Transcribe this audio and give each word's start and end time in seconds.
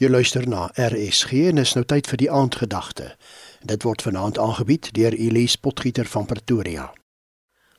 Jy 0.00 0.08
luister 0.08 0.46
na 0.48 0.70
RSG 0.80 1.50
en 1.50 1.60
is 1.60 1.74
nou 1.76 1.82
tyd 1.84 2.06
vir 2.08 2.16
die 2.22 2.28
aandgedagte. 2.32 3.10
Dit 3.68 3.82
word 3.84 4.00
vanaand 4.00 4.38
aangebied 4.40 4.86
deur 4.96 5.12
Elise 5.12 5.60
Potgieter 5.60 6.08
van 6.08 6.24
Pretoria. 6.24 6.86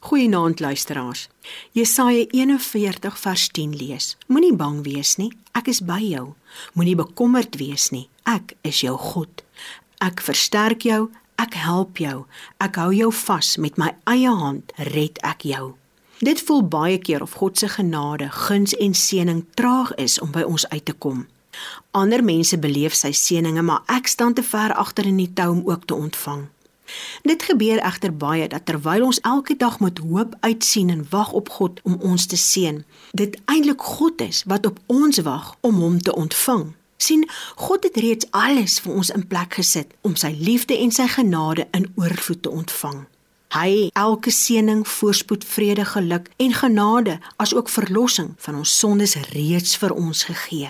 Goeienaand 0.06 0.62
luisteraars. 0.62 1.24
Jesaja 1.74 2.28
41 2.30 3.18
vers 3.24 3.48
10 3.58 3.74
lees. 3.74 4.12
Moenie 4.28 4.54
bang 4.54 4.84
wees 4.86 5.16
nie, 5.18 5.32
ek 5.58 5.74
is 5.74 5.82
by 5.82 5.98
jou. 5.98 6.36
Moenie 6.78 6.96
bekommerd 7.02 7.58
wees 7.58 7.90
nie, 7.90 8.06
ek 8.30 8.54
is 8.62 8.84
jou 8.86 8.94
God. 9.02 9.42
Ek 9.98 10.22
versterk 10.22 10.86
jou, 10.86 11.10
ek 11.42 11.58
help 11.58 11.98
jou. 11.98 12.28
Ek 12.62 12.78
hou 12.78 12.94
jou 12.94 13.10
vas 13.24 13.56
met 13.58 13.82
my 13.82 13.96
eie 14.06 14.30
hand, 14.30 14.70
red 14.94 15.18
ek 15.26 15.50
jou. 15.50 15.74
Dit 16.22 16.46
voel 16.46 16.62
baie 16.70 17.02
keer 17.02 17.26
of 17.26 17.34
God 17.42 17.58
se 17.58 17.74
genade, 17.80 18.30
guns 18.46 18.78
en 18.78 18.94
seëning 18.94 19.48
traag 19.58 19.98
is 19.98 20.22
om 20.22 20.30
by 20.30 20.46
ons 20.46 20.70
uit 20.70 20.86
te 20.86 20.94
kom. 20.94 21.26
Ander 21.92 22.24
mense 22.24 22.58
beleef 22.60 22.94
sy 22.96 23.12
seëninge, 23.12 23.62
maar 23.62 23.84
ek 23.88 24.08
staan 24.08 24.34
te 24.34 24.44
ver 24.44 24.74
agter 24.74 25.06
in 25.06 25.18
die 25.18 25.32
tou 25.34 25.50
om 25.52 25.62
ook 25.66 25.86
te 25.86 25.96
ontvang. 25.96 26.48
Dit 27.24 27.44
gebeur 27.44 27.80
egter 27.80 28.14
baie 28.18 28.48
dat 28.48 28.66
terwyl 28.66 29.06
ons 29.06 29.20
elke 29.20 29.56
dag 29.58 29.80
met 29.80 29.98
hoop 29.98 30.36
uitsien 30.40 30.90
en 30.90 31.06
wag 31.10 31.32
op 31.32 31.50
God 31.50 31.80
om 31.84 31.98
ons 32.00 32.26
te 32.26 32.38
seën, 32.38 32.84
dit 33.12 33.38
eintlik 33.46 33.82
God 33.82 34.22
is 34.22 34.44
wat 34.44 34.66
op 34.66 34.80
ons 34.86 35.22
wag 35.28 35.56
om 35.62 35.76
hom 35.76 36.02
te 36.02 36.16
ontvang. 36.16 36.74
sien 37.02 37.30
God 37.56 37.84
het 37.84 37.96
reeds 37.98 38.28
alles 38.30 38.80
vir 38.80 38.94
ons 38.94 39.10
in 39.10 39.24
plek 39.28 39.56
gesit 39.58 39.94
om 40.06 40.16
sy 40.16 40.36
liefde 40.38 40.78
en 40.78 40.92
sy 40.94 41.08
genade 41.10 41.66
in 41.74 41.88
oorvloed 41.96 42.44
te 42.46 42.50
ontvang. 42.50 43.00
Hy 43.52 43.90
elke 44.00 44.32
seëning, 44.32 44.84
voorspoed, 44.88 45.44
vrede, 45.44 45.86
geluk 45.86 46.30
en 46.38 46.54
genade 46.54 47.18
asook 47.42 47.70
verlossing 47.70 48.30
van 48.38 48.62
ons 48.62 48.78
sondes 48.80 49.18
reeds 49.34 49.74
vir 49.82 49.92
ons 49.98 50.24
gegee. 50.30 50.70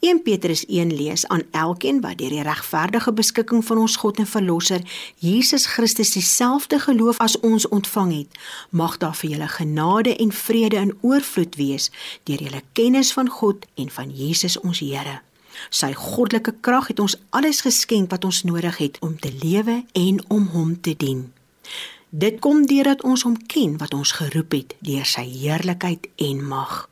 1 0.00 0.22
Petrus 0.22 0.64
1 0.66 0.96
lees 0.96 1.26
aan 1.26 1.42
elkeen 1.50 2.00
wat 2.00 2.18
deur 2.18 2.32
die 2.34 2.42
regverdige 2.42 3.12
beskikking 3.12 3.64
van 3.64 3.78
ons 3.78 3.96
God 3.96 4.18
en 4.18 4.26
Verlosser 4.26 4.82
Jesus 5.18 5.66
Christus 5.66 6.12
dieselfde 6.16 6.78
geloof 6.78 7.18
as 7.18 7.40
ons 7.40 7.68
ontvang 7.68 8.12
het, 8.16 8.40
mag 8.70 8.96
daar 8.96 9.16
vir 9.16 9.30
julle 9.30 9.48
genade 9.48 10.16
en 10.16 10.32
vrede 10.32 10.76
in 10.76 10.96
oorvloed 11.00 11.56
wees 11.56 11.90
deur 12.24 12.42
julle 12.42 12.62
kennis 12.72 13.12
van 13.12 13.28
God 13.28 13.66
en 13.74 13.90
van 13.90 14.10
Jesus 14.10 14.60
ons 14.60 14.80
Here. 14.80 15.20
Sy 15.70 15.92
goddelike 15.96 16.52
krag 16.60 16.90
het 16.92 17.00
ons 17.00 17.16
alles 17.30 17.62
geskenk 17.64 18.10
wat 18.12 18.24
ons 18.28 18.42
nodig 18.44 18.76
het 18.78 18.98
om 19.00 19.16
te 19.18 19.32
lewe 19.42 19.84
en 19.92 20.20
om 20.28 20.46
hom 20.52 20.74
te 20.80 20.94
dien. 20.96 21.32
Dit 22.10 22.38
kom 22.40 22.66
deurdat 22.66 23.02
ons 23.02 23.24
hom 23.26 23.38
ken 23.50 23.78
wat 23.80 23.94
ons 23.94 24.12
geroep 24.20 24.52
het 24.52 24.76
deur 24.80 25.08
sy 25.08 25.24
heerlikheid 25.26 26.06
en 26.16 26.44
mag. 26.48 26.86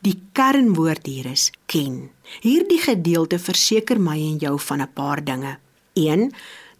Die 0.00 0.18
kernwoord 0.32 1.06
hier 1.06 1.26
is 1.26 1.50
ken. 1.66 2.10
Hierdie 2.40 2.80
gedeelte 2.80 3.38
verseker 3.38 4.00
my 4.00 4.18
en 4.18 4.38
jou 4.38 4.58
van 4.60 4.80
'n 4.80 4.92
paar 4.92 5.24
dinge. 5.24 5.58
1 5.94 6.32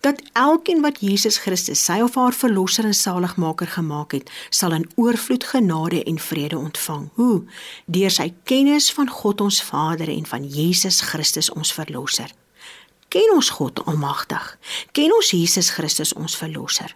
dat 0.05 0.21
elkeen 0.33 0.81
wat 0.85 1.01
Jesus 1.01 1.39
Christus 1.41 1.85
sy 1.85 2.01
of 2.05 2.15
haar 2.15 2.37
verlosser 2.37 2.85
en 2.85 2.95
saligmaker 2.95 3.67
gemaak 3.67 4.13
het, 4.13 4.31
sal 4.51 4.77
in 4.77 4.85
oorvloed 5.01 5.45
genade 5.45 6.03
en 6.05 6.19
vrede 6.19 6.59
ontvang. 6.59 7.09
Hoe? 7.15 7.43
Deur 7.87 8.13
sy 8.13 8.35
kennis 8.45 8.93
van 8.93 9.09
God 9.09 9.41
ons 9.41 9.63
Vader 9.63 10.09
en 10.13 10.27
van 10.27 10.45
Jesus 10.45 11.01
Christus 11.01 11.49
ons 11.53 11.73
verlosser. 11.73 12.29
Ken 13.15 13.31
ons 13.31 13.49
God 13.55 13.79
Almagtig? 13.87 14.47
Ken 14.91 15.13
ons 15.15 15.29
Jesus 15.31 15.69
Christus 15.71 16.11
ons 16.19 16.35
verlosser? 16.35 16.91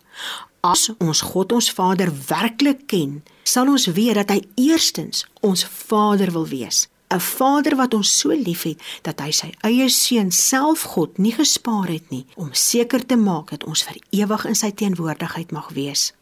As 0.67 0.89
ons 0.99 1.21
God 1.23 1.55
ons 1.55 1.69
Vader 1.71 2.11
werklik 2.27 2.89
ken, 2.91 3.21
sal 3.47 3.71
ons 3.71 3.87
weet 3.95 4.19
dat 4.19 4.33
hy 4.35 4.41
eerstens 4.59 5.23
ons 5.47 5.63
Vader 5.63 6.35
wil 6.35 6.49
wees. 6.51 6.89
'n 7.15 7.23
Vader 7.23 7.77
wat 7.79 7.95
ons 7.95 8.11
so 8.19 8.35
liefhet 8.35 8.83
dat 9.07 9.23
hy 9.23 9.31
sy 9.31 9.53
eie 9.63 9.87
seun 9.89 10.33
self 10.35 10.83
God 10.93 11.23
nie 11.23 11.33
gespaar 11.33 11.87
het 11.89 12.11
nie 12.11 12.27
om 12.37 12.51
seker 12.53 13.07
te 13.07 13.17
maak 13.17 13.55
dat 13.55 13.65
ons 13.65 13.87
vir 13.87 14.03
ewig 14.11 14.45
in 14.45 14.59
sy 14.59 14.71
teenwoordigheid 14.75 15.55
mag 15.55 15.71
wees. 15.71 16.13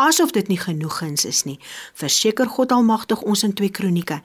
Asof 0.00 0.30
dit 0.32 0.46
nie 0.48 0.56
genoegins 0.56 1.26
is 1.28 1.42
nie, 1.44 1.58
verseker 1.98 2.48
God 2.48 2.72
Almagtig 2.72 3.20
ons 3.20 3.42
in 3.44 3.52
2 3.52 3.68
Kronieke. 3.76 4.22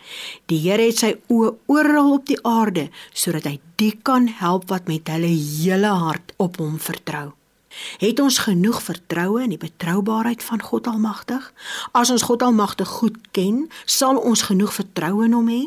Die 0.47 0.61
Here 0.63 0.85
het 0.87 1.01
sy 1.01 1.09
oë 1.27 1.51
oral 1.67 2.13
op 2.15 2.29
die 2.29 2.37
aarde 2.47 2.85
sodat 3.11 3.49
hy 3.49 3.57
die 3.81 3.91
kan 4.07 4.29
help 4.39 4.69
wat 4.71 4.87
met 4.87 5.11
hulle 5.11 5.33
hele 5.33 5.91
hart 5.99 6.31
op 6.39 6.61
hom 6.63 6.77
vertrou. 6.79 7.33
Het 7.99 8.21
ons 8.23 8.37
genoeg 8.45 8.79
vertroue 8.85 9.41
in 9.43 9.51
die 9.51 9.59
betroubaarheid 9.59 10.43
van 10.47 10.63
God 10.63 10.87
Almagtig? 10.87 11.49
As 11.91 12.13
ons 12.13 12.23
God 12.23 12.45
Almagtig 12.47 12.87
goed 13.01 13.19
ken, 13.35 13.65
sal 13.83 14.15
ons 14.15 14.45
genoeg 14.47 14.71
vertroue 14.77 15.27
in 15.27 15.35
hom 15.35 15.51
hê? 15.51 15.65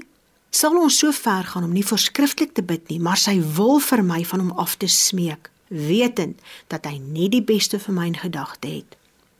Sal 0.48 0.78
ons 0.80 1.02
so 1.02 1.12
ver 1.12 1.44
gaan 1.50 1.68
om 1.68 1.74
nie 1.76 1.84
voorskrifklik 1.84 2.56
te 2.56 2.64
bid 2.64 2.88
nie, 2.88 2.96
maar 2.96 3.20
sy 3.20 3.36
wil 3.58 3.76
vir 3.84 4.00
my 4.00 4.22
van 4.24 4.46
hom 4.46 4.56
af 4.56 4.78
te 4.80 4.88
smeek, 4.88 5.50
wetend 5.68 6.40
dat 6.72 6.88
hy 6.88 6.96
net 6.96 7.36
die 7.36 7.44
beste 7.44 7.76
vir 7.76 7.98
my 7.98 8.08
in 8.08 8.16
gedagte 8.16 8.72
het. 8.78 8.97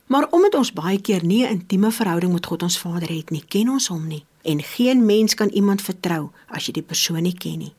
Maar 0.09 0.25
omdat 0.33 0.55
ons 0.57 0.71
baie 0.73 0.97
keer 1.01 1.23
nie 1.25 1.45
'n 1.45 1.49
intieme 1.49 1.91
verhouding 1.91 2.33
met 2.33 2.45
God 2.45 2.63
ons 2.63 2.79
Vader 2.79 3.09
het 3.09 3.29
nie, 3.29 3.43
ken 3.47 3.69
ons 3.69 3.87
hom 3.87 4.07
nie 4.07 4.25
en 4.41 4.63
geen 4.63 5.05
mens 5.05 5.33
kan 5.33 5.49
iemand 5.49 5.81
vertrou 5.81 6.29
as 6.47 6.65
jy 6.65 6.73
die 6.73 6.89
persoon 6.91 7.21
nie 7.21 7.37
ken 7.37 7.59
nie. 7.59 7.73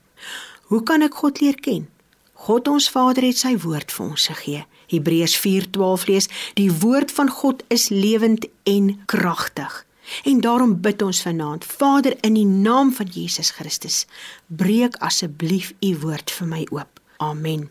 Hoe 0.71 0.83
kan 0.83 1.03
ek 1.03 1.15
God 1.15 1.41
leer 1.41 1.59
ken? 1.61 1.89
God 2.33 2.69
ons 2.69 2.91
Vader 2.91 3.23
het 3.23 3.39
sy 3.39 3.57
woord 3.59 3.93
vir 3.93 4.07
ons 4.07 4.27
gegee. 4.27 4.65
Hebreërs 4.87 5.37
4:12 5.37 6.07
lees: 6.07 6.29
Die 6.55 6.73
woord 6.73 7.11
van 7.11 7.31
God 7.31 7.65
is 7.69 7.89
lewend 7.89 8.47
en 8.63 9.03
kragtig. 9.07 9.87
En 10.25 10.41
daarom 10.41 10.81
bid 10.81 11.03
ons 11.03 11.23
vanaand, 11.23 11.65
Vader, 11.65 12.17
in 12.21 12.35
die 12.35 12.47
naam 12.47 12.93
van 12.93 13.07
Jesus 13.07 13.51
Christus, 13.51 14.07
breek 14.47 14.97
asseblief 14.97 15.75
u 15.81 15.99
woord 15.99 16.31
vir 16.31 16.47
my 16.47 16.67
oop. 16.71 17.01
Amen. 17.17 17.71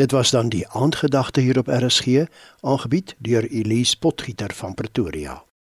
Dit 0.00 0.10
was 0.10 0.30
dan 0.30 0.48
die 0.48 0.68
aandgedagte 0.68 1.40
hier 1.40 1.58
op 1.58 1.66
RSG, 1.66 2.24
aangebied 2.60 3.16
deur 3.18 3.50
Elise 3.50 3.98
Potgieter 3.98 4.54
van 4.54 4.74
Pretoria. 4.74 5.42